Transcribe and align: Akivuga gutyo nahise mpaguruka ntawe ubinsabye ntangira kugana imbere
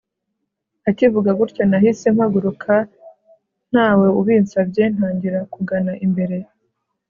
Akivuga 0.89 1.29
gutyo 1.39 1.63
nahise 1.69 2.07
mpaguruka 2.15 2.73
ntawe 3.71 4.07
ubinsabye 4.19 4.83
ntangira 4.93 5.39
kugana 5.53 5.93
imbere 6.05 6.37